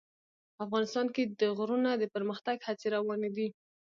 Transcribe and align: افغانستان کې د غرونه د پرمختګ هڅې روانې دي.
افغانستان 0.65 1.07
کې 1.15 1.23
د 1.39 1.41
غرونه 1.57 1.89
د 1.97 2.03
پرمختګ 2.13 2.57
هڅې 2.67 2.87
روانې 2.95 3.29
دي. 3.37 3.47